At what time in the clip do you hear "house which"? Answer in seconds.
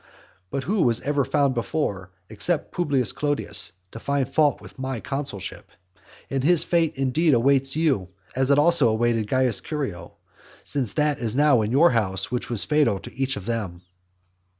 11.91-12.49